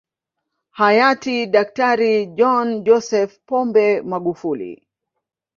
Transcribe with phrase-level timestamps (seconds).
[0.79, 4.87] Hayati Daktari John Joseph Pombe Magufuli